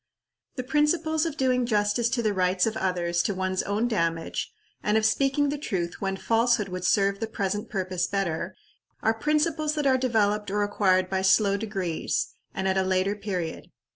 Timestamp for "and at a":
12.51-12.81